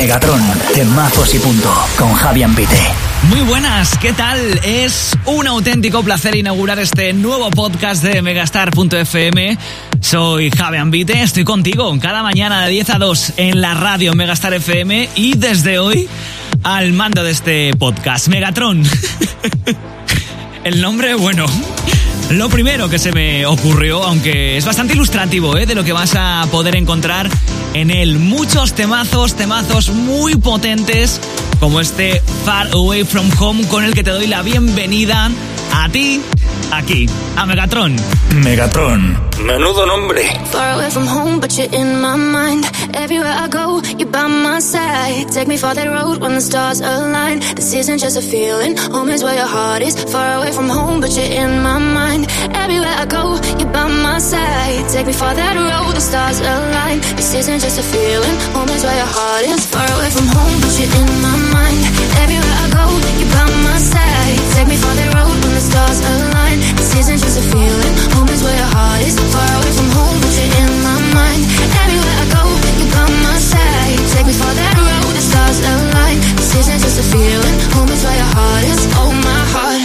Megatron, 0.00 0.40
temazos 0.74 1.34
y 1.34 1.38
punto, 1.38 1.70
con 1.98 2.14
Javi 2.14 2.42
Ambite. 2.42 2.80
Muy 3.24 3.42
buenas, 3.42 3.98
¿qué 3.98 4.14
tal? 4.14 4.58
Es 4.64 5.14
un 5.26 5.46
auténtico 5.46 6.02
placer 6.02 6.34
inaugurar 6.36 6.78
este 6.78 7.12
nuevo 7.12 7.50
podcast 7.50 8.02
de 8.02 8.22
Megastar.fm. 8.22 9.58
Soy 10.00 10.50
Javi 10.50 10.78
Ambite, 10.78 11.20
estoy 11.20 11.44
contigo 11.44 11.94
cada 12.00 12.22
mañana 12.22 12.64
de 12.64 12.70
10 12.70 12.90
a 12.90 12.98
2 12.98 13.32
en 13.36 13.60
la 13.60 13.74
radio 13.74 14.14
Megastar 14.14 14.54
FM 14.54 15.10
y 15.16 15.36
desde 15.36 15.78
hoy 15.78 16.08
al 16.62 16.94
mando 16.94 17.22
de 17.22 17.32
este 17.32 17.74
podcast, 17.78 18.28
Megatron. 18.28 18.82
El 20.64 20.80
nombre, 20.80 21.14
bueno, 21.14 21.44
lo 22.30 22.48
primero 22.48 22.88
que 22.88 22.98
se 22.98 23.12
me 23.12 23.44
ocurrió, 23.44 24.04
aunque 24.04 24.56
es 24.56 24.64
bastante 24.64 24.94
ilustrativo 24.94 25.56
¿eh? 25.56 25.66
de 25.66 25.74
lo 25.74 25.82
que 25.84 25.92
vas 25.92 26.14
a 26.16 26.46
poder 26.50 26.76
encontrar 26.76 27.28
en 27.74 27.90
él. 27.90 28.18
Muchos 28.18 28.74
temazos, 28.74 29.34
temazos 29.34 29.90
muy 29.90 30.36
potentes, 30.36 31.20
como 31.58 31.80
este 31.80 32.22
Far 32.44 32.68
Away 32.72 33.04
From 33.04 33.30
Home, 33.38 33.66
con 33.66 33.84
el 33.84 33.94
que 33.94 34.04
te 34.04 34.10
doy 34.10 34.28
la 34.28 34.42
bienvenida 34.42 35.30
a 35.72 35.88
ti, 35.88 36.20
aquí, 36.72 37.06
a 37.36 37.46
Megatron. 37.46 37.96
Megatron. 38.44 39.30
Menudo 39.40 39.86
nombre. 39.86 40.22
Far 40.52 40.74
away 40.74 40.90
from 40.90 41.06
home, 41.06 41.40
but 41.40 41.56
you're 41.56 41.72
in 41.72 42.00
my 42.00 42.16
mind. 42.16 42.64
Everywhere 42.94 43.32
I 43.32 43.48
go, 43.48 43.80
you're 43.98 44.08
by 44.08 44.26
my 44.26 44.60
side. 44.60 45.32
Take 45.32 45.48
me 45.48 45.56
for 45.56 45.72
that 45.74 45.86
road 45.86 46.20
when 46.20 46.34
the 46.34 46.40
stars 46.40 46.80
align. 46.80 47.40
This 47.56 47.72
isn't 47.72 47.98
just 47.98 48.18
a 48.18 48.22
feeling, 48.22 48.76
home 48.76 49.08
is 49.08 49.22
where 49.22 49.34
your 49.34 49.46
heart 49.46 49.82
is. 49.82 49.96
Far 50.12 50.38
away 50.38 50.52
from 50.52 50.68
home, 50.68 51.00
but 51.00 51.10
you're 51.16 51.32
in 51.42 51.62
my 51.62 51.78
mind. 51.78 52.28
Everywhere 52.54 52.94
I 52.98 53.06
go, 53.06 53.40
you're 53.58 53.72
by 53.72 53.88
my 53.88 54.18
side. 54.18 54.84
Take 54.92 55.06
me 55.06 55.14
for 55.14 55.32
that 55.32 55.54
road, 55.56 55.94
the 55.94 56.00
stars 56.00 56.40
align. 56.40 57.00
This 57.16 57.34
isn't 57.34 57.60
just 57.60 57.78
a 57.78 57.82
feeling, 57.82 58.36
home 58.52 58.68
is 58.68 58.84
where 58.84 58.96
your 58.96 59.12
heart 59.16 59.44
is. 59.46 59.64
Far 59.66 59.88
away 59.96 60.10
from 60.10 60.26
home, 60.28 60.56
but 60.60 60.72
you're 60.78 60.92
in 61.00 61.08
my 61.24 61.36
mind. 61.56 61.80
Everywhere 62.22 62.56
I 62.59 62.59
go, 62.70 62.84
you're 63.18 63.30
by 63.34 63.46
my 63.66 63.78
side. 63.78 64.38
Take 64.54 64.68
me 64.68 64.76
that 64.78 65.10
road 65.14 65.36
when 65.42 65.54
the 65.54 65.64
stars 65.70 65.98
align. 66.00 66.58
This 66.78 66.92
isn't 67.00 67.20
just 67.20 67.38
a 67.42 67.44
feeling, 67.50 67.94
home 68.14 68.30
is 68.30 68.42
where 68.42 68.56
your 68.56 68.70
heart 68.74 69.02
is. 69.02 69.14
Far 69.18 69.50
away 69.58 69.72
from 69.74 69.90
home, 69.98 70.18
but 70.22 70.32
you're 70.38 70.54
in 70.62 70.70
my 70.86 70.98
mind. 71.18 71.42
Everywhere 71.82 72.16
I 72.22 72.26
go, 72.34 72.42
you're 72.78 72.92
by 72.94 73.06
my 73.26 73.36
side. 73.38 73.98
Take 74.14 74.26
me 74.30 74.34
that 74.34 74.74
road, 74.78 75.12
the 75.18 75.24
stars 75.30 75.58
align. 75.60 76.18
This 76.38 76.52
isn't 76.60 76.80
just 76.84 76.98
a 77.02 77.06
feeling, 77.10 77.56
home 77.74 77.90
is 77.90 78.02
where 78.04 78.18
your 78.22 78.32
heart 78.38 78.64
is. 78.72 78.82
Oh, 79.00 79.12
my 79.28 79.42
heart. 79.54 79.82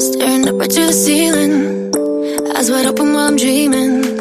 Staring 0.00 0.44
up 0.48 0.58
ceiling, 0.92 1.54
eyes 2.56 2.68
wide 2.70 2.86
open 2.86 3.12
while 3.14 3.28
I'm 3.28 3.36
dreaming 3.36 4.20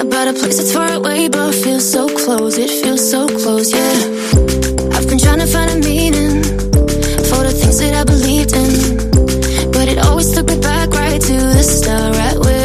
about 0.00 0.28
a 0.28 0.32
place 0.32 0.56
that's 0.58 0.72
far 0.72 0.92
away 0.92 1.28
but 1.28 1.54
feels 1.54 1.90
so 1.90 2.08
close. 2.08 2.58
It 2.58 2.70
feels 2.82 3.10
so 3.10 3.26
close, 3.28 3.72
yeah. 3.72 4.79
Find 5.52 5.70
a 5.70 5.76
meaning 5.88 6.42
for 7.28 7.42
the 7.42 7.52
things 7.52 7.78
that 7.78 7.94
I 7.94 8.04
believed 8.04 8.52
in, 8.54 9.72
but 9.72 9.88
it 9.88 9.98
always 9.98 10.32
took 10.32 10.46
me 10.46 10.60
back 10.60 10.90
right 10.90 11.20
to 11.20 11.32
the 11.32 11.62
start, 11.62 12.16
right 12.16 12.38
where 12.38 12.59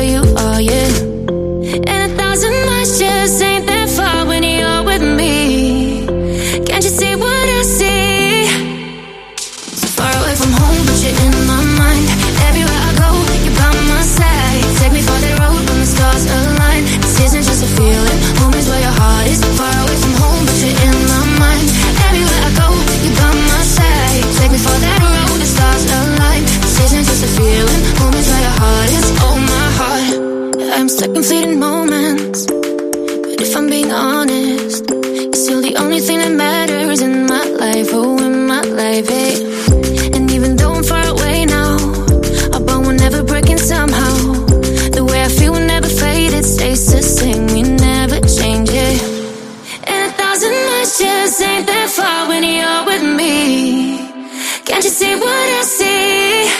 Can't 54.75 54.83
you 54.83 54.91
see 54.91 55.15
what 55.15 55.47
I 55.59 55.61
see? 55.61 56.51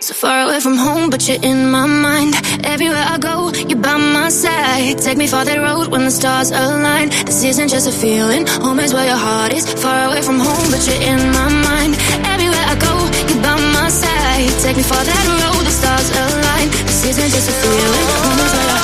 So 0.00 0.12
far 0.12 0.44
away 0.44 0.60
from 0.60 0.76
home, 0.76 1.08
but 1.08 1.26
you're 1.26 1.42
in 1.42 1.70
my 1.70 1.86
mind. 1.86 2.34
Everywhere 2.62 3.06
I 3.14 3.16
go, 3.16 3.48
you're 3.68 3.80
by 3.80 3.96
my 3.96 4.28
side. 4.28 4.98
Take 4.98 5.16
me 5.16 5.26
for 5.26 5.42
that 5.42 5.58
road 5.64 5.88
when 5.88 6.04
the 6.04 6.10
stars 6.10 6.50
align. 6.50 7.08
This 7.24 7.42
isn't 7.42 7.68
just 7.68 7.88
a 7.88 7.92
feeling, 7.92 8.46
home 8.46 8.80
is 8.80 8.92
where 8.92 9.06
your 9.06 9.16
heart 9.16 9.54
is. 9.54 9.64
Far 9.80 10.08
away 10.08 10.20
from 10.20 10.40
home, 10.40 10.68
but 10.70 10.82
you're 10.86 11.00
in 11.00 11.20
my 11.32 11.48
mind. 11.68 11.96
Everywhere 12.34 12.66
I 12.68 12.76
go, 12.76 12.92
you're 13.32 13.42
by 13.48 13.56
my 13.56 13.88
side. 13.88 14.52
Take 14.60 14.76
me 14.76 14.84
for 14.84 15.00
that 15.00 15.24
road, 15.40 15.64
the 15.64 15.72
stars 15.72 16.08
align. 16.12 16.68
This 16.84 17.16
isn't 17.16 17.30
just 17.32 17.48
a 17.48 17.54
feeling, 17.64 18.06
home 18.20 18.40
is 18.44 18.52
where 18.52 18.68
your 18.76 18.79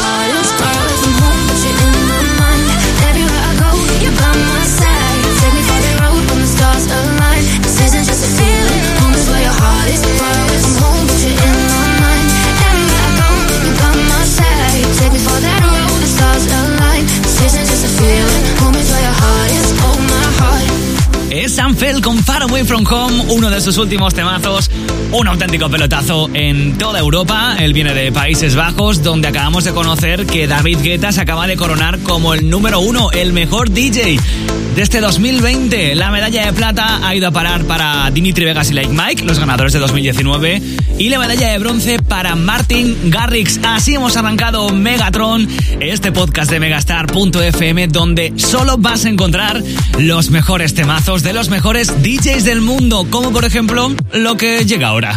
feeling, 17.97 18.45
home 18.61 18.75
is 18.75 18.91
where 18.91 19.03
your 19.03 19.13
heart 19.13 19.46
Es 21.37 21.53
Sam 21.53 21.77
Fell 21.77 22.01
con 22.01 22.17
Far 22.25 22.45
Away 22.45 22.65
From 22.65 22.87
Home, 22.91 23.25
uno 23.29 23.51
de 23.51 23.61
sus 23.61 23.77
últimos 23.77 24.15
temazos, 24.15 24.71
un 25.13 25.29
auténtico 25.29 25.69
pelotazo 25.69 26.31
en 26.33 26.79
toda 26.79 26.99
Europa. 26.99 27.57
Él 27.59 27.75
viene 27.75 27.93
de 27.93 28.11
Países 28.11 28.57
Bajos, 28.57 29.03
donde 29.03 29.29
acabamos 29.29 29.65
de 29.65 29.73
conocer 29.73 30.25
que 30.25 30.47
David 30.47 30.79
Guetta 30.83 31.13
se 31.13 31.21
acaba 31.21 31.47
de 31.47 31.57
coronar 31.57 31.99
como 31.99 32.33
el 32.33 32.49
número 32.49 32.81
uno, 32.81 33.11
el 33.13 33.35
mejor 33.35 33.71
DJ 33.71 34.19
de 34.77 34.83
este 34.83 35.01
2020. 35.01 35.95
La 35.95 36.11
medalla 36.11 36.47
de 36.47 36.53
plata 36.55 37.07
ha 37.07 37.15
ido 37.15 37.29
a 37.29 37.31
parar 37.31 37.65
para 37.65 38.11
Dimitri 38.11 38.47
Vegas 38.47 38.71
y 38.71 38.75
Like 38.75 38.93
Mike, 38.93 39.25
los 39.25 39.39
ganadores 39.39 39.75
de 39.75 39.79
2019, 39.79 40.63
y 40.99 41.09
la 41.11 41.19
medalla 41.19 41.49
de 41.49 41.59
bronce 41.59 41.99
para 41.99 42.35
Martin 42.35 43.11
Garrix. 43.11 43.61
Así 43.63 43.95
hemos 43.95 44.17
arrancado 44.17 44.71
Megatron, 44.71 45.49
este 45.81 46.13
podcast 46.13 46.51
de 46.51 46.61
Megastar.fm, 46.61 47.89
donde 47.89 48.33
solo 48.37 48.79
vas 48.79 49.05
a 49.05 49.11
encontrar 49.11 49.63
los 49.99 50.31
mejores 50.31 50.75
temazos 50.75 51.23
de 51.27 51.33
los 51.33 51.49
mejores 51.49 52.05
DJs 52.05 52.45
del 52.45 52.61
mundo, 52.61 53.05
como 53.11 53.33
por 53.33 53.45
ejemplo 53.45 53.93
lo 54.13 54.37
que 54.37 54.65
llega 54.65 54.87
ahora. 54.87 55.17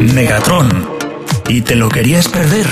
Megatron. 0.00 0.88
¿Y 1.48 1.62
te 1.62 1.74
lo 1.74 1.88
querías 1.88 2.28
perder? 2.28 2.64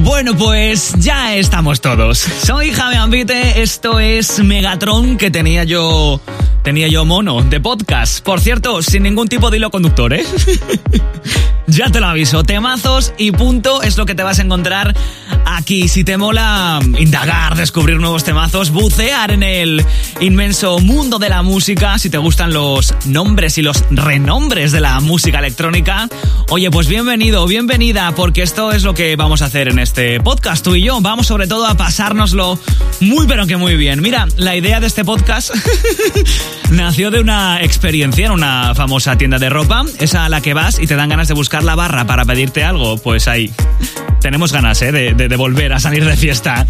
Bueno, 0.00 0.36
pues 0.36 0.92
ya 0.98 1.34
estamos 1.36 1.80
todos. 1.80 2.18
Soy 2.18 2.70
Javi 2.70 2.96
Ambite, 2.96 3.62
esto 3.62 3.98
es 3.98 4.40
Megatron 4.40 5.16
que 5.16 5.30
tenía 5.30 5.64
yo 5.64 6.20
tenía 6.66 6.88
yo 6.88 7.04
mono 7.04 7.42
de 7.42 7.60
podcast. 7.60 8.24
Por 8.24 8.40
cierto, 8.40 8.82
sin 8.82 9.04
ningún 9.04 9.28
tipo 9.28 9.50
de 9.50 9.58
hilo 9.58 9.70
conductor, 9.70 10.12
¿eh? 10.12 10.26
ya 11.68 11.90
te 11.90 12.00
lo 12.00 12.06
aviso, 12.06 12.42
temazos 12.42 13.12
y 13.18 13.30
punto 13.30 13.82
es 13.82 13.96
lo 13.96 14.04
que 14.04 14.16
te 14.16 14.24
vas 14.24 14.40
a 14.40 14.42
encontrar 14.42 14.92
aquí. 15.44 15.86
Si 15.86 16.02
te 16.02 16.16
mola 16.16 16.80
indagar, 16.98 17.54
descubrir 17.54 17.98
nuevos 17.98 18.24
temazos, 18.24 18.70
bucear 18.70 19.30
en 19.30 19.44
el 19.44 19.84
inmenso 20.20 20.80
mundo 20.80 21.20
de 21.20 21.28
la 21.28 21.42
música, 21.42 22.00
si 22.00 22.10
te 22.10 22.18
gustan 22.18 22.52
los 22.52 22.92
nombres 23.04 23.58
y 23.58 23.62
los 23.62 23.84
renombres 23.90 24.72
de 24.72 24.80
la 24.80 24.98
música 24.98 25.38
electrónica, 25.38 26.08
oye, 26.50 26.68
pues 26.72 26.88
bienvenido, 26.88 27.46
bienvenida, 27.46 28.12
porque 28.16 28.42
esto 28.42 28.72
es 28.72 28.82
lo 28.82 28.92
que 28.92 29.14
vamos 29.14 29.40
a 29.42 29.44
hacer 29.44 29.68
en 29.68 29.78
este 29.78 30.18
podcast, 30.18 30.64
tú 30.64 30.74
y 30.74 30.82
yo. 30.82 31.00
Vamos 31.00 31.28
sobre 31.28 31.46
todo 31.46 31.64
a 31.64 31.76
pasárnoslo 31.76 32.58
muy 33.00 33.28
pero 33.28 33.46
que 33.46 33.56
muy 33.56 33.76
bien. 33.76 34.02
Mira, 34.02 34.26
la 34.36 34.56
idea 34.56 34.80
de 34.80 34.88
este 34.88 35.04
podcast 35.04 35.54
nació 36.70 37.10
de 37.10 37.20
una 37.20 37.62
experiencia 37.62 38.26
en 38.26 38.32
una 38.32 38.74
famosa 38.74 39.16
tienda 39.16 39.38
de 39.38 39.48
ropa, 39.48 39.84
esa 39.98 40.24
a 40.24 40.28
la 40.28 40.40
que 40.40 40.54
vas 40.54 40.78
y 40.78 40.86
te 40.86 40.96
dan 40.96 41.08
ganas 41.08 41.28
de 41.28 41.34
buscar 41.34 41.64
la 41.64 41.74
barra 41.74 42.06
para 42.06 42.24
pedirte 42.24 42.64
algo, 42.64 42.98
pues 42.98 43.28
ahí. 43.28 43.52
Tenemos 44.20 44.52
ganas, 44.52 44.80
¿eh? 44.82 44.92
De, 44.92 45.36
volver 45.36 45.72
a 45.72 45.78
salir 45.78 46.04
de 46.04 46.16
fiesta. 46.16 46.66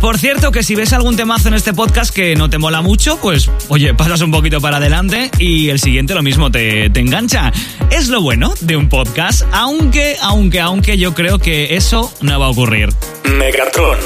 Por 0.00 0.18
cierto, 0.18 0.52
que 0.52 0.62
si 0.62 0.74
ves 0.74 0.92
algún 0.92 1.16
temazo 1.16 1.48
en 1.48 1.54
este 1.54 1.72
podcast 1.72 2.14
que 2.14 2.36
no 2.36 2.50
te 2.50 2.58
mola 2.58 2.82
mucho, 2.82 3.18
pues, 3.20 3.50
oye, 3.68 3.94
pasas 3.94 4.20
un 4.20 4.30
poquito 4.30 4.60
para 4.60 4.76
adelante 4.76 5.30
y 5.38 5.70
el 5.70 5.78
siguiente 5.78 6.14
lo 6.14 6.22
mismo 6.22 6.50
te, 6.50 6.90
te 6.90 7.00
engancha. 7.00 7.52
Es 7.90 8.08
lo 8.08 8.20
bueno 8.20 8.52
de 8.60 8.76
un 8.76 8.88
podcast, 8.88 9.42
aunque, 9.52 10.16
aunque, 10.20 10.60
aunque 10.60 10.98
yo 10.98 11.14
creo 11.14 11.38
que 11.38 11.76
eso 11.76 12.12
no 12.20 12.38
va 12.38 12.46
a 12.46 12.50
ocurrir. 12.50 12.90
Megatron. 13.24 13.98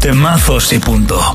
Temazos 0.00 0.72
y 0.72 0.78
punto. 0.78 1.34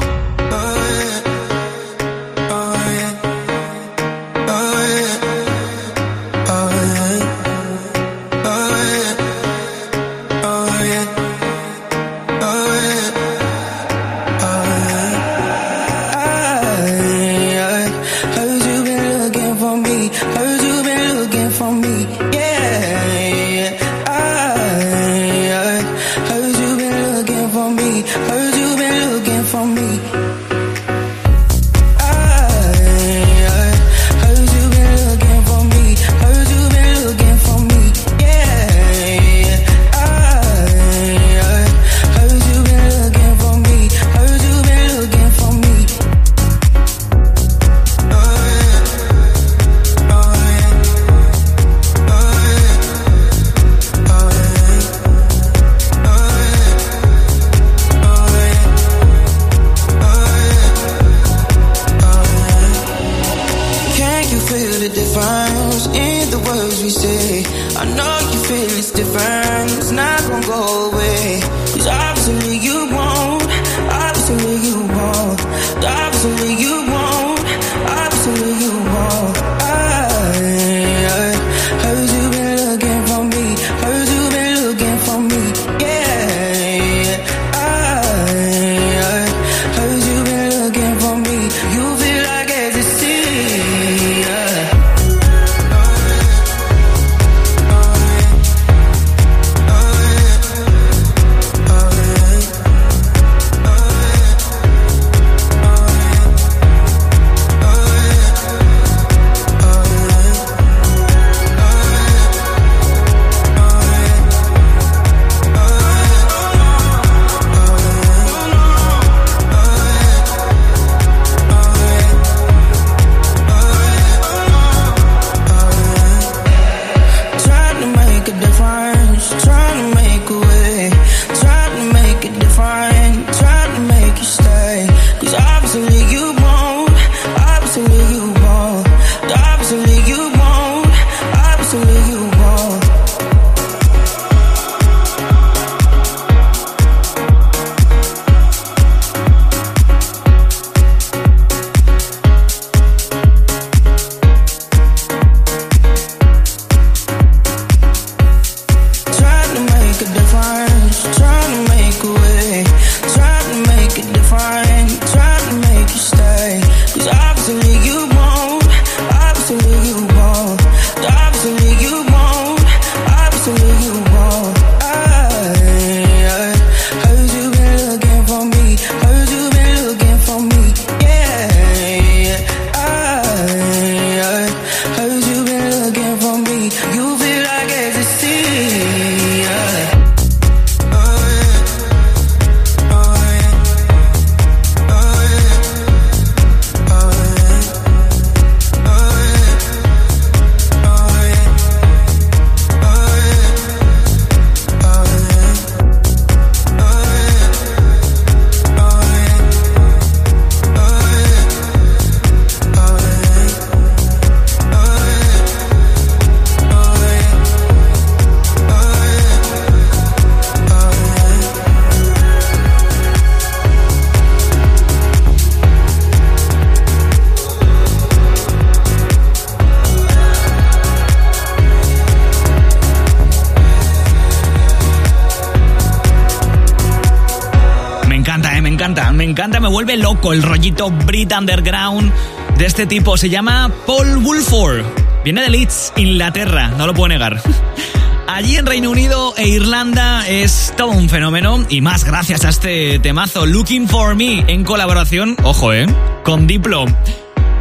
Vuelve 239.76 239.98
loco 239.98 240.32
el 240.32 240.42
rollito 240.42 240.90
Brit 240.90 241.34
Underground 241.38 242.10
de 242.58 242.66
este 242.66 242.86
tipo. 242.86 243.18
Se 243.18 243.30
llama 243.30 243.70
Paul 243.86 244.20
Woolford. 244.24 244.86
Viene 245.26 245.42
de 245.42 245.50
Leeds, 245.50 245.92
Inglaterra, 245.98 246.70
no 246.78 246.88
lo 246.88 246.94
puedo 246.94 247.10
negar. 247.10 247.42
Allí 248.30 248.56
en 248.56 248.66
Reino 248.66 248.90
Unido 248.90 249.34
e 249.36 249.50
Irlanda 249.50 250.30
es 250.30 250.74
todo 250.78 250.92
un 250.92 251.10
fenómeno 251.10 251.66
y 251.68 251.82
más 251.82 252.06
gracias 252.06 252.46
a 252.46 252.50
este 252.52 253.00
temazo 253.00 253.46
Looking 253.46 253.90
for 253.90 254.16
Me 254.16 254.46
en 254.48 254.64
colaboración, 254.64 255.36
ojo, 255.44 255.74
eh, 255.74 255.86
con 256.24 256.48
Diplo. 256.48 256.86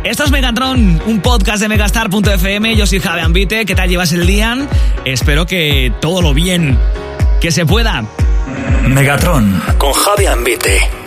Esto 0.05 0.23
es 0.23 0.31
Megatron, 0.31 1.03
un 1.07 1.21
podcast 1.21 1.61
de 1.63 1.69
megastar.fm. 1.69 2.77
Yo 2.77 2.87
soy 2.87 3.01
Javi 3.01 3.23
Ambite. 3.23 3.67
¿Qué 3.67 3.75
tal 3.75 3.89
llevas 3.89 4.13
el 4.13 4.25
día? 4.25 4.57
Espero 5.05 5.47
que 5.47 5.93
todo 6.01 6.23
lo 6.23 6.33
bien 6.33 6.79
que 7.41 7.51
se 7.51 7.67
pueda. 7.67 8.05
Megatron 8.87 9.61
con 9.79 9.93
Javi 9.93 10.27
Ambite. 10.27 11.04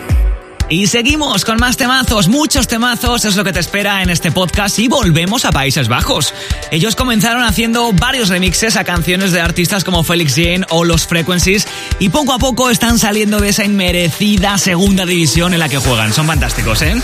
Y 0.70 0.88
seguimos 0.88 1.46
con 1.46 1.60
más 1.60 1.78
temazos, 1.78 2.28
muchos 2.28 2.68
temazos, 2.68 3.24
es 3.24 3.38
lo 3.38 3.46
que 3.46 3.54
te 3.54 3.60
espera 3.62 4.04
en 4.04 4.10
este 4.10 4.34
podcast 4.34 4.78
y 4.80 4.90
volvemos 4.90 5.46
a 5.46 5.52
Países 5.54 5.88
Bajos. 5.88 6.34
Ellos 6.72 6.98
comenzaron 6.98 7.44
haciendo 7.44 7.94
varios 7.94 8.28
remixes 8.28 8.76
a 8.76 8.84
canciones 8.84 9.32
de 9.32 9.40
artistas 9.40 9.86
como 9.86 10.04
Felix 10.04 10.36
Jane 10.36 10.66
o 10.70 10.84
Los 10.84 11.08
Frequencies 11.08 11.66
y 12.00 12.10
poco 12.10 12.34
a 12.34 12.38
poco 12.38 12.70
están 12.70 13.00
saliendo 13.00 13.40
de 13.40 13.48
esa 13.50 13.64
inmerecida 13.64 14.58
segunda 14.58 15.06
división 15.06 15.54
en 15.54 15.62
la 15.62 15.70
que 15.70 15.78
juegan. 15.78 16.12
Son 16.12 16.28
fantásticos, 16.28 16.82
¿eh? 16.82 17.02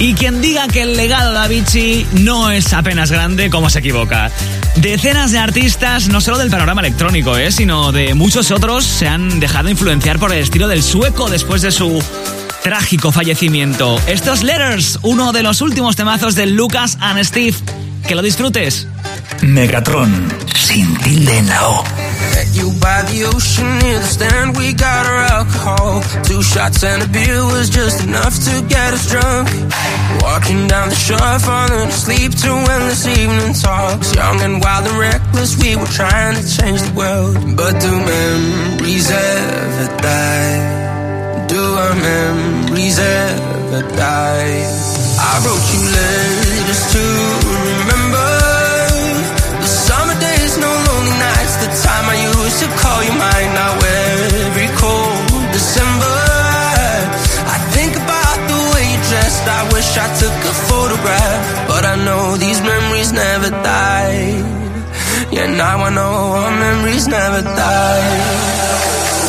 Y 0.00 0.14
quien 0.14 0.42
diga 0.42 0.66
que 0.66 0.82
el 0.82 0.96
legado 0.96 1.30
de 1.30 1.38
Avicii 1.38 2.06
no 2.14 2.50
es 2.50 2.72
apenas 2.72 3.12
grande, 3.12 3.50
como 3.50 3.70
se 3.70 3.78
equivoca. 3.78 4.32
Decenas 4.74 5.30
de 5.30 5.38
artistas, 5.38 6.08
no 6.08 6.20
solo 6.20 6.38
del 6.38 6.50
panorama 6.50 6.80
electrónico, 6.80 7.38
¿eh? 7.38 7.52
sino 7.52 7.92
de 7.92 8.14
muchos 8.14 8.50
otros, 8.50 8.84
se 8.84 9.06
han 9.06 9.38
dejado 9.38 9.70
influenciar 9.70 10.18
por 10.18 10.32
el 10.32 10.40
estilo 10.40 10.66
del 10.66 10.82
sueco 10.82 11.30
después 11.30 11.62
de 11.62 11.70
su 11.70 12.02
trágico 12.66 13.12
fallecimiento. 13.12 13.96
Estos 14.08 14.42
Letters, 14.42 14.98
uno 15.02 15.30
de 15.30 15.44
los 15.44 15.60
últimos 15.60 15.94
temazos 15.94 16.34
de 16.34 16.46
Lucas 16.46 16.98
and 17.00 17.22
Steve. 17.22 17.56
Que 18.08 18.16
lo 18.16 18.22
disfrutes. 18.22 18.88
Megatron, 19.40 20.10
sin 20.52 20.92
tilde 20.96 21.38
en 21.38 21.48
la 21.48 21.68
O. 21.68 21.84
you 22.54 22.72
by 22.80 23.02
the 23.06 23.22
ocean 23.32 23.78
near 23.78 24.00
the 24.00 24.06
stand. 24.06 24.56
We 24.56 24.72
got 24.72 25.06
our 25.06 25.22
alcohol. 25.38 26.02
Two 26.24 26.42
shots 26.42 26.82
and 26.82 27.04
a 27.04 27.06
beer 27.06 27.44
was 27.44 27.70
just 27.70 28.02
enough 28.02 28.34
to 28.34 28.66
get 28.66 28.92
us 28.94 29.12
drunk. 29.12 29.46
Walking 30.22 30.66
down 30.66 30.88
the 30.88 30.96
shore, 30.96 31.38
falling 31.38 31.86
asleep 31.86 32.34
to 32.42 32.50
endless 32.50 33.06
evening 33.06 33.54
talks. 33.54 34.12
Young 34.12 34.40
and 34.40 34.60
wild 34.60 34.88
and 34.88 34.98
reckless, 34.98 35.56
we 35.62 35.76
were 35.76 35.86
trying 35.86 36.34
to 36.34 36.42
change 36.42 36.82
the 36.82 36.94
world. 36.96 37.36
But 37.56 37.78
do 37.80 37.90
memories 37.94 39.08
ever 39.08 39.96
die? 40.02 40.75
Our 41.76 41.94
memories 41.94 42.98
ever 42.98 43.82
die? 44.00 44.64
I 45.20 45.32
wrote 45.44 45.66
you 45.76 45.82
letters 45.92 46.82
to 46.96 47.04
remember 47.52 48.30
the 49.60 49.68
summer 49.68 50.16
days, 50.16 50.56
no 50.56 50.72
lonely 50.72 51.16
nights. 51.20 51.54
The 51.60 51.68
time 51.84 52.06
I 52.08 52.16
used 52.32 52.64
to 52.64 52.68
call 52.80 53.00
you 53.04 53.12
mine. 53.12 53.50
Now 53.60 53.76
every 53.76 54.72
cold 54.80 55.52
December, 55.52 56.16
I 57.44 57.56
think 57.76 57.92
about 57.92 58.38
the 58.48 58.60
way 58.72 58.84
you 58.96 59.00
dressed. 59.12 59.44
I 59.44 59.60
wish 59.76 59.90
I 60.00 60.08
took 60.16 60.32
a 60.32 60.54
photograph, 60.72 61.68
but 61.68 61.84
I 61.84 61.96
know 62.06 62.40
these 62.40 62.60
memories 62.64 63.12
never 63.12 63.50
die. 63.50 64.40
Yeah, 65.30 65.52
now 65.52 65.84
I 65.84 65.90
know 65.92 66.40
our 66.40 66.52
memories 66.56 67.06
never 67.06 67.42
die. 67.42 69.25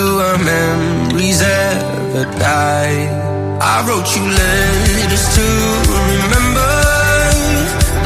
Our 0.00 0.38
memories 0.38 1.40
ever 1.42 2.24
die? 2.38 2.98
I 3.60 3.76
wrote 3.86 4.08
you 4.16 4.24
letters 4.24 5.26
to 5.36 5.46
remember 6.00 6.72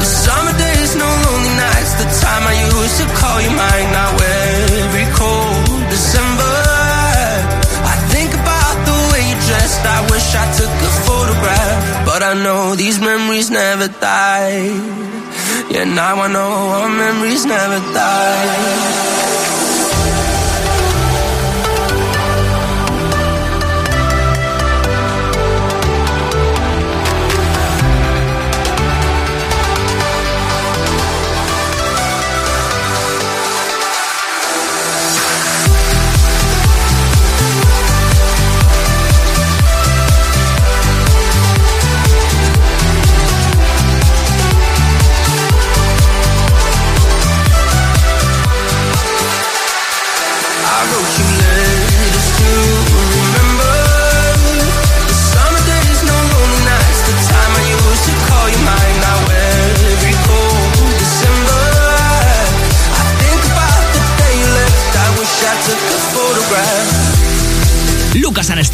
the 0.01 0.07
summer 0.23 0.55
days, 0.57 0.91
no 0.95 1.07
lonely 1.07 1.53
nights. 1.55 1.93
The 2.01 2.07
time 2.23 2.43
I 2.51 2.55
used 2.67 2.97
to 3.01 3.07
call 3.19 3.37
you 3.45 3.51
mine. 3.55 3.87
Now 3.95 4.11
every 4.11 5.07
cold 5.15 5.83
December, 5.89 6.55
I 7.91 7.95
think 8.11 8.31
about 8.33 8.75
the 8.89 8.97
way 9.11 9.21
you 9.31 9.37
dressed. 9.47 9.83
I 9.85 9.99
wish 10.11 10.27
I 10.35 10.45
took 10.59 10.73
a 10.89 10.91
photograph, 11.07 12.05
but 12.05 12.21
I 12.23 12.33
know 12.43 12.75
these 12.75 12.99
memories 12.99 13.49
never 13.49 13.87
die. 13.87 14.67
Yeah, 15.71 15.85
now 15.85 16.21
I 16.25 16.27
know 16.27 16.51
our 16.77 16.89
memories 16.89 17.45
never 17.45 17.79
die. 17.93 19.34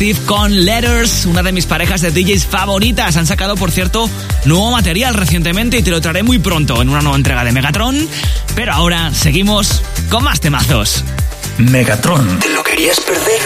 Steve 0.02 0.20
con 0.26 0.66
Letters, 0.66 1.28
una 1.28 1.44
de 1.44 1.52
mis 1.52 1.68
parejas 1.68 2.02
de 2.02 2.10
DJs 2.10 2.48
favoritas. 2.48 3.18
Han 3.18 3.28
sacado, 3.28 3.56
por 3.56 3.70
cierto, 3.70 4.10
nuevo 4.46 4.72
material 4.72 5.14
recientemente 5.14 5.78
y 5.78 5.84
te 5.84 5.92
lo 5.92 6.02
traeré 6.02 6.24
muy 6.24 6.40
pronto 6.40 6.82
en 6.82 6.90
una 6.90 7.02
nueva 7.02 7.18
entrega 7.18 7.44
de 7.44 7.52
Megatron. 7.52 8.10
Pero 8.56 8.74
ahora 8.74 9.14
seguimos 9.14 9.84
con 10.10 10.24
más 10.24 10.40
temazos. 10.40 11.04
Megatron, 11.60 12.40
¿te 12.40 12.50
lo 12.50 12.64
querías 12.64 13.00
perder? 13.00 13.42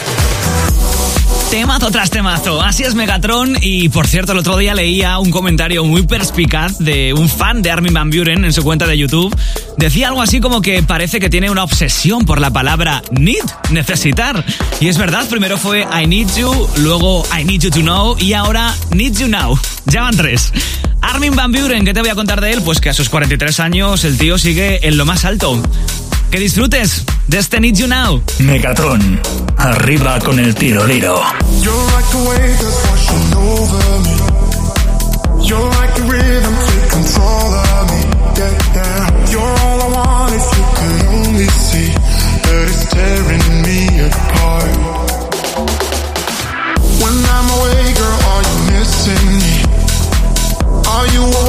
Temazo 1.55 1.89
tras 1.89 2.09
temazo, 2.09 2.61
así 2.61 2.83
es 2.83 2.95
Megatron 2.95 3.55
y 3.61 3.87
por 3.87 4.07
cierto 4.07 4.33
el 4.33 4.39
otro 4.39 4.57
día 4.57 4.75
leía 4.75 5.17
un 5.19 5.31
comentario 5.31 5.85
muy 5.85 6.05
perspicaz 6.05 6.77
de 6.79 7.13
un 7.13 7.29
fan 7.29 7.61
de 7.61 7.71
Armin 7.71 7.93
Van 7.93 8.09
Buren 8.09 8.43
en 8.43 8.51
su 8.51 8.61
cuenta 8.61 8.85
de 8.85 8.97
YouTube. 8.97 9.33
Decía 9.77 10.09
algo 10.09 10.21
así 10.21 10.41
como 10.41 10.61
que 10.61 10.83
parece 10.83 11.21
que 11.21 11.29
tiene 11.29 11.49
una 11.49 11.63
obsesión 11.63 12.25
por 12.25 12.41
la 12.41 12.51
palabra 12.51 13.01
need, 13.09 13.45
necesitar. 13.69 14.43
Y 14.81 14.89
es 14.89 14.97
verdad, 14.97 15.29
primero 15.29 15.57
fue 15.57 15.87
I 15.97 16.05
need 16.05 16.27
you, 16.35 16.51
luego 16.79 17.25
I 17.33 17.45
need 17.45 17.61
you 17.61 17.69
to 17.69 17.79
know 17.79 18.17
y 18.19 18.33
ahora 18.33 18.75
need 18.89 19.13
you 19.17 19.29
now. 19.29 19.57
Ya 19.85 20.01
van 20.01 20.17
tres. 20.17 20.51
Armin 20.99 21.37
Van 21.37 21.53
Buren, 21.53 21.85
¿qué 21.85 21.93
te 21.93 22.01
voy 22.01 22.09
a 22.09 22.15
contar 22.15 22.41
de 22.41 22.51
él? 22.51 22.63
Pues 22.65 22.81
que 22.81 22.89
a 22.89 22.93
sus 22.93 23.07
43 23.07 23.61
años 23.61 24.03
el 24.03 24.17
tío 24.17 24.37
sigue 24.37 24.85
en 24.85 24.97
lo 24.97 25.05
más 25.05 25.23
alto. 25.23 25.63
Que 26.35 26.41
disfrutes 26.41 27.05
de 27.27 27.37
este 27.39 27.61
You 27.71 27.87
Now. 27.87 28.21
Megatron, 28.39 29.21
arriba 29.55 30.19
con 30.19 30.37
el 30.37 30.53
tiroliro. 30.53 31.21
You're 31.61 31.95
Are 50.87 51.07
you 51.07 51.44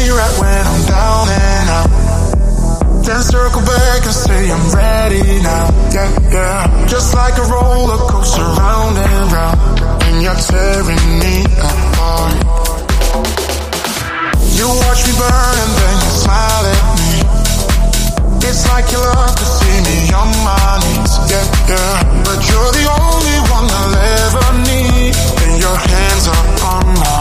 me 0.00 0.08
right 0.08 0.36
when 0.40 0.62
I'm 0.72 0.82
down 0.88 1.24
and 1.28 1.68
out. 1.76 1.90
Then 3.04 3.20
circle 3.22 3.62
back 3.62 4.00
and 4.08 4.16
say 4.24 4.40
I'm 4.50 4.66
ready 4.72 5.24
now. 5.44 5.66
Yeah, 5.92 6.08
yeah. 6.32 6.86
Just 6.88 7.14
like 7.14 7.36
a 7.36 7.44
roller 7.44 8.00
coaster, 8.08 8.46
round 8.60 8.96
and 8.96 9.32
round, 9.32 9.60
and 10.04 10.14
you're 10.24 10.40
tearing 10.48 11.06
me 11.22 11.34
apart. 11.68 12.36
You 14.56 14.66
watch 14.82 15.00
me 15.06 15.12
burn 15.20 15.56
and 15.64 15.72
then 15.80 15.96
you 16.04 16.12
smile 16.24 16.64
at 16.74 16.84
me. 17.00 17.12
It's 18.48 18.62
like 18.72 18.86
you 18.92 19.00
love 19.00 19.34
to 19.36 19.46
see 19.58 19.76
me 19.88 19.98
on 20.20 20.28
my 20.48 20.70
knees. 20.82 21.12
Yeah, 21.32 21.46
yeah. 21.72 22.24
But 22.24 22.38
you're 22.48 22.72
the 22.78 22.86
only 23.04 23.38
one 23.56 23.66
I'll 23.80 23.96
ever 24.24 24.48
need, 24.68 25.12
and 25.44 25.52
your 25.60 25.76
hands 25.76 26.24
are 26.28 26.46
on 26.72 26.86
my 27.00 27.19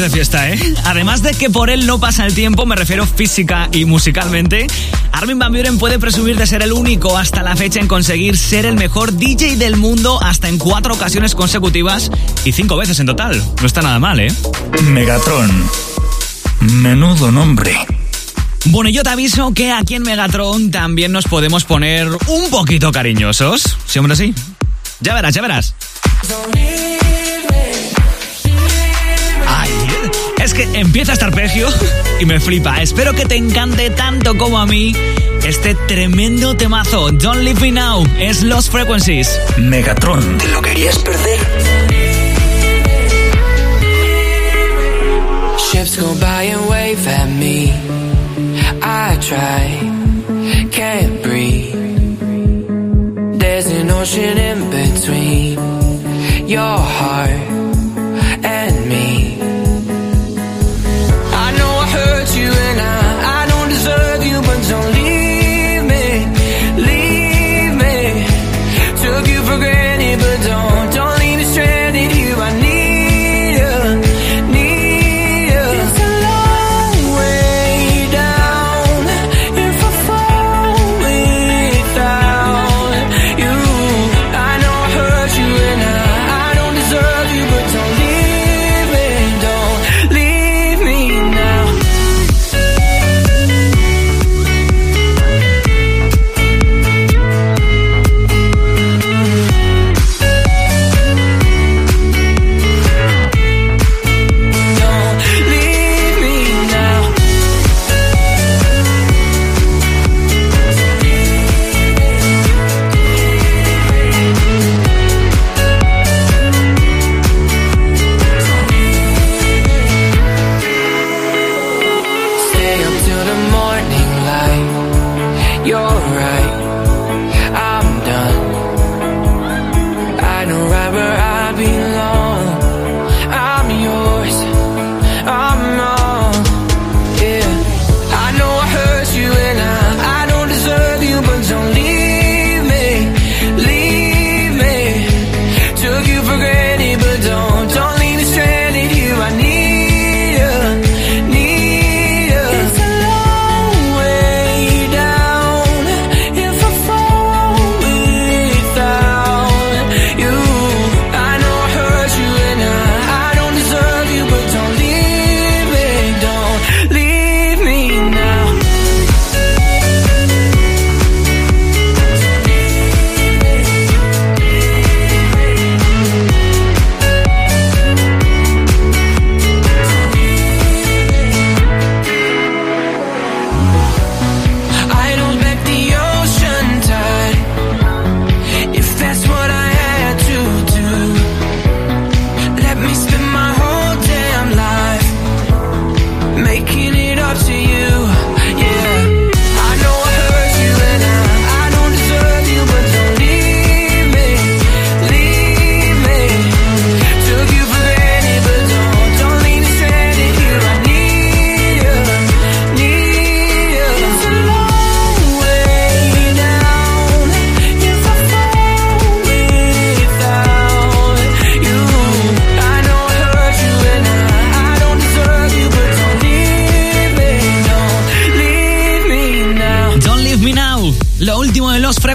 de 0.00 0.10
fiesta, 0.10 0.50
¿eh? 0.50 0.74
Además 0.84 1.22
de 1.22 1.34
que 1.34 1.50
por 1.50 1.70
él 1.70 1.86
no 1.86 2.00
pasa 2.00 2.26
el 2.26 2.34
tiempo, 2.34 2.66
me 2.66 2.74
refiero 2.74 3.06
física 3.06 3.68
y 3.72 3.84
musicalmente, 3.84 4.66
Armin 5.12 5.38
Van 5.38 5.52
Buren 5.52 5.78
puede 5.78 5.98
presumir 5.98 6.36
de 6.36 6.46
ser 6.46 6.62
el 6.62 6.72
único 6.72 7.16
hasta 7.16 7.42
la 7.42 7.54
fecha 7.54 7.80
en 7.80 7.86
conseguir 7.86 8.36
ser 8.36 8.66
el 8.66 8.76
mejor 8.76 9.12
DJ 9.12 9.56
del 9.56 9.76
mundo 9.76 10.20
hasta 10.22 10.48
en 10.48 10.58
cuatro 10.58 10.94
ocasiones 10.94 11.34
consecutivas 11.34 12.10
y 12.44 12.52
cinco 12.52 12.76
veces 12.76 12.98
en 13.00 13.06
total. 13.06 13.42
No 13.60 13.66
está 13.66 13.82
nada 13.82 13.98
mal, 13.98 14.20
¿eh? 14.20 14.32
Megatron. 14.84 15.50
Menudo 16.60 17.30
nombre. 17.30 17.76
Bueno, 18.66 18.90
yo 18.90 19.02
te 19.02 19.10
aviso 19.10 19.52
que 19.52 19.70
aquí 19.70 19.94
en 19.94 20.02
Megatron 20.02 20.70
también 20.70 21.12
nos 21.12 21.26
podemos 21.26 21.64
poner 21.64 22.08
un 22.26 22.50
poquito 22.50 22.90
cariñosos. 22.90 23.76
¿Sí, 23.86 23.98
hombre, 23.98 24.16
sí? 24.16 24.34
Ya 25.00 25.14
verás, 25.14 25.34
ya 25.34 25.42
verás. 25.42 25.74
Es 30.44 30.52
que 30.52 30.64
empieza 30.78 31.12
a 31.12 31.14
estar 31.14 31.32
pegio 31.34 31.68
y 32.20 32.26
me 32.26 32.38
flipa. 32.38 32.82
Espero 32.82 33.14
que 33.14 33.24
te 33.24 33.34
encante 33.34 33.88
tanto 33.88 34.36
como 34.36 34.58
a 34.58 34.66
mí 34.66 34.94
este 35.42 35.74
tremendo 35.74 36.54
temazo. 36.54 37.10
Don't 37.12 37.40
Leave 37.40 37.58
Me 37.62 37.72
Now 37.72 38.04
es 38.18 38.42
Los 38.42 38.68
Frequencies. 38.68 39.40
Megatron, 39.56 40.36
¿te 40.36 40.46
lo 40.48 40.60
querías 40.60 40.98
perder? 40.98 41.40
Ships 45.72 45.98
go 45.98 46.14
by 46.20 46.50
and 46.50 46.68
wave 46.68 47.08
at 47.08 47.28
me. 47.30 47.72
I 48.82 49.16
try, 49.20 50.68
can't 50.70 51.22
breathe. 51.22 51.72
There's 53.38 53.66
an 53.68 53.90
ocean 53.90 54.36
in 54.36 54.70
between 54.70 55.58
your 56.46 56.78
heart 56.78 57.63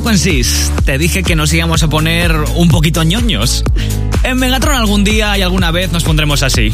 Frequencies. 0.10 0.72
Te 0.86 0.98
dije 0.98 1.22
que 1.22 1.36
nos 1.36 1.54
íbamos 1.54 1.84
a 1.84 1.88
poner 1.88 2.36
un 2.56 2.68
poquito 2.70 3.04
ñoños. 3.04 3.64
En 4.24 4.38
Megatron 4.38 4.76
algún 4.76 5.04
día 5.04 5.38
y 5.38 5.44
alguna 5.44 5.70
vez 5.70 5.92
nos 5.92 6.04
pondremos 6.04 6.42
así. 6.42 6.74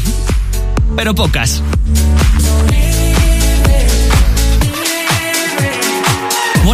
Pero 0.96 1.14
pocas. 1.14 1.62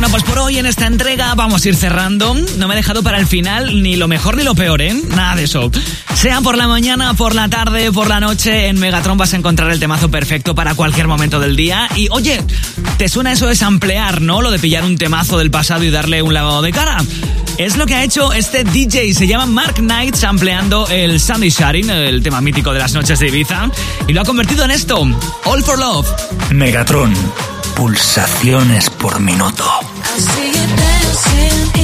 Bueno, 0.02 0.14
pues 0.14 0.24
por 0.24 0.40
hoy 0.40 0.58
en 0.58 0.66
esta 0.66 0.88
entrega 0.88 1.32
vamos 1.36 1.64
a 1.64 1.68
ir 1.68 1.76
cerrando. 1.76 2.34
No 2.34 2.66
me 2.66 2.74
he 2.74 2.76
dejado 2.76 3.04
para 3.04 3.18
el 3.18 3.26
final 3.28 3.84
ni 3.84 3.94
lo 3.94 4.08
mejor 4.08 4.36
ni 4.36 4.42
lo 4.42 4.52
peor, 4.52 4.82
¿eh? 4.82 4.92
Nada 4.92 5.36
de 5.36 5.44
eso. 5.44 5.70
Sea 6.16 6.40
por 6.40 6.56
la 6.56 6.66
mañana, 6.66 7.14
por 7.14 7.36
la 7.36 7.48
tarde, 7.48 7.92
por 7.92 8.08
la 8.08 8.18
noche, 8.18 8.66
en 8.66 8.80
Megatron 8.80 9.16
vas 9.16 9.32
a 9.32 9.36
encontrar 9.36 9.70
el 9.70 9.78
temazo 9.78 10.10
perfecto 10.10 10.56
para 10.56 10.74
cualquier 10.74 11.06
momento 11.06 11.38
del 11.38 11.54
día. 11.54 11.88
Y 11.94 12.08
oye, 12.10 12.42
¿te 12.98 13.08
suena 13.08 13.30
eso 13.30 13.46
de 13.46 13.54
samplear, 13.54 14.20
no? 14.20 14.42
Lo 14.42 14.50
de 14.50 14.58
pillar 14.58 14.82
un 14.82 14.98
temazo 14.98 15.38
del 15.38 15.52
pasado 15.52 15.84
y 15.84 15.90
darle 15.90 16.20
un 16.20 16.34
lavado 16.34 16.62
de 16.62 16.72
cara. 16.72 16.96
Es 17.56 17.76
lo 17.76 17.86
que 17.86 17.94
ha 17.94 18.02
hecho 18.02 18.32
este 18.32 18.64
DJ, 18.64 19.14
se 19.14 19.28
llama 19.28 19.46
Mark 19.46 19.76
Knight, 19.76 20.16
sampleando 20.16 20.88
el 20.88 21.20
Sunday 21.20 21.50
Sharing, 21.50 21.90
el 21.90 22.24
tema 22.24 22.40
mítico 22.40 22.72
de 22.72 22.80
las 22.80 22.92
noches 22.92 23.20
de 23.20 23.28
Ibiza, 23.28 23.70
y 24.08 24.12
lo 24.12 24.22
ha 24.22 24.24
convertido 24.24 24.64
en 24.64 24.72
esto, 24.72 25.00
All 25.44 25.62
for 25.62 25.78
Love. 25.78 26.08
Megatron 26.50 27.14
pulsaciones 27.76 28.90
por 28.90 29.20
minuto. 29.20 29.91
I 30.14 30.18
do 30.18 30.42
it 30.44 31.76
all 31.76 31.81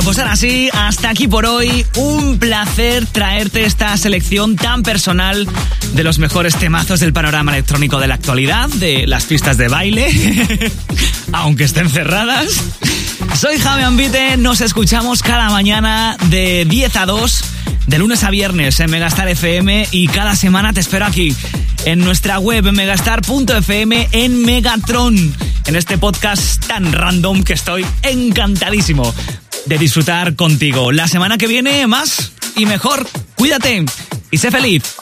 pues 0.00 0.18
ahora 0.18 0.36
sí, 0.36 0.70
hasta 0.72 1.10
aquí 1.10 1.28
por 1.28 1.44
hoy. 1.44 1.84
Un 1.96 2.38
placer 2.38 3.04
traerte 3.06 3.66
esta 3.66 3.94
selección 3.98 4.56
tan 4.56 4.82
personal 4.82 5.46
de 5.92 6.02
los 6.02 6.18
mejores 6.18 6.56
temazos 6.56 7.00
del 7.00 7.12
panorama 7.12 7.52
electrónico 7.52 8.00
de 8.00 8.06
la 8.06 8.14
actualidad, 8.14 8.70
de 8.70 9.06
las 9.06 9.24
pistas 9.24 9.58
de 9.58 9.68
baile, 9.68 10.08
aunque 11.32 11.64
estén 11.64 11.90
cerradas. 11.90 12.62
Soy 13.34 13.58
Javi 13.58 13.82
Ambite, 13.82 14.38
nos 14.38 14.62
escuchamos 14.62 15.22
cada 15.22 15.50
mañana 15.50 16.16
de 16.28 16.64
10 16.64 16.96
a 16.96 17.06
2, 17.06 17.44
de 17.86 17.98
lunes 17.98 18.24
a 18.24 18.30
viernes 18.30 18.80
en 18.80 18.90
Megastar 18.90 19.28
FM 19.28 19.88
y 19.90 20.08
cada 20.08 20.36
semana 20.36 20.72
te 20.72 20.80
espero 20.80 21.04
aquí 21.04 21.36
en 21.84 21.98
nuestra 21.98 22.38
web 22.38 22.72
megastar.fm 22.72 24.08
en 24.12 24.42
Megatron, 24.42 25.34
en 25.66 25.76
este 25.76 25.98
podcast 25.98 26.66
tan 26.66 26.92
random 26.92 27.42
que 27.42 27.52
estoy 27.52 27.84
encantadísimo 28.02 29.12
de 29.66 29.78
disfrutar 29.78 30.36
contigo. 30.36 30.92
La 30.92 31.08
semana 31.08 31.38
que 31.38 31.46
viene 31.46 31.86
más 31.86 32.32
y 32.56 32.66
mejor. 32.66 33.06
Cuídate 33.36 33.84
y 34.30 34.38
sé 34.38 34.50
feliz. 34.50 35.01